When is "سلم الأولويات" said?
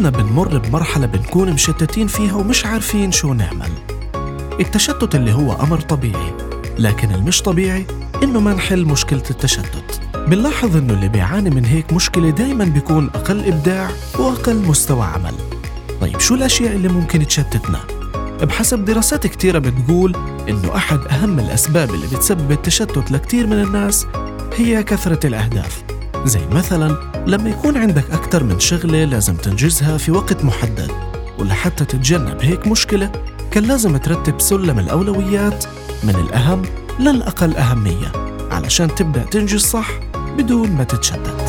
34.40-35.64